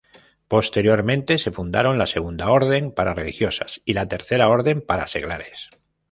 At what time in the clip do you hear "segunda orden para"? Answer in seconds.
2.07-3.13